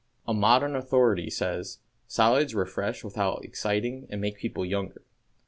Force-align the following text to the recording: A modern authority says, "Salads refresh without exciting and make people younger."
A 0.27 0.33
modern 0.33 0.75
authority 0.75 1.29
says, 1.29 1.77
"Salads 2.07 2.55
refresh 2.55 3.03
without 3.03 3.45
exciting 3.45 4.07
and 4.09 4.19
make 4.19 4.39
people 4.39 4.65
younger." 4.65 5.03